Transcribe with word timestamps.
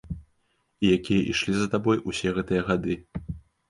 І 0.85 0.91
якія 0.97 1.27
ішлі 1.35 1.53
за 1.59 1.71
табой 1.77 2.03
усе 2.15 2.27
гэтыя 2.43 2.69
гады. 2.75 3.03